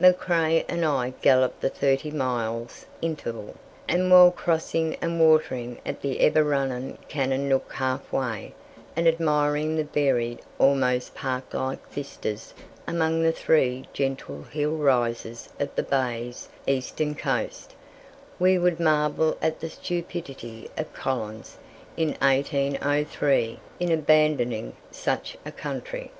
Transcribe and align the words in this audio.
McCrae 0.00 0.64
and 0.68 0.84
I 0.84 1.14
galloped 1.22 1.60
the 1.60 1.68
thirty 1.68 2.10
miles 2.10 2.86
interval, 3.00 3.54
and 3.86 4.10
while 4.10 4.32
crossing 4.32 4.96
and 5.00 5.20
watering 5.20 5.78
at 5.86 6.02
the 6.02 6.22
ever 6.22 6.42
running 6.42 6.98
Cannonook 7.08 7.70
half 7.72 8.12
way, 8.12 8.52
and 8.96 9.06
admiring 9.06 9.76
the 9.76 9.84
varied, 9.84 10.40
almost 10.58 11.14
park 11.14 11.54
like 11.54 11.88
vistas 11.88 12.52
among 12.84 13.22
the 13.22 13.30
three 13.30 13.86
gentle 13.92 14.42
hill 14.52 14.72
rises 14.72 15.50
of 15.60 15.72
the 15.76 15.84
bay's 15.84 16.48
eastern 16.66 17.14
coast, 17.14 17.76
we 18.40 18.58
would 18.58 18.80
marvel 18.80 19.38
at 19.40 19.60
the 19.60 19.70
stupidity 19.70 20.68
of 20.76 20.92
Collins 20.94 21.58
in 21.96 22.08
1803 22.20 23.60
in 23.78 23.92
abandoning 23.92 24.72
such 24.90 25.38
a 25.46 25.52
country. 25.52 26.10